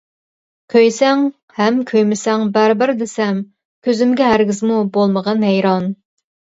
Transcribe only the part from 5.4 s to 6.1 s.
ھەيران.